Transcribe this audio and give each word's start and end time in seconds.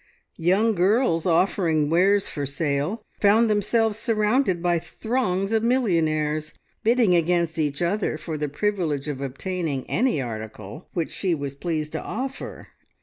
Young 0.39 0.73
girls 0.73 1.27
offering 1.27 1.87
wares 1.91 2.27
for 2.27 2.43
sale 2.43 3.03
found 3.19 3.51
themselves 3.51 3.99
surrounded 3.99 4.59
by 4.59 4.79
throngs 4.79 5.51
of 5.51 5.61
millionaires, 5.61 6.55
bidding 6.83 7.13
against 7.15 7.59
each 7.59 7.83
other 7.83 8.17
for 8.17 8.35
the 8.35 8.49
privilege 8.49 9.07
of 9.07 9.21
obtaining 9.21 9.87
any 9.87 10.19
article 10.19 10.89
which 10.93 11.11
she 11.11 11.35
was 11.35 11.53
pleased 11.53 11.91
to 11.91 12.01
offer. 12.01 12.69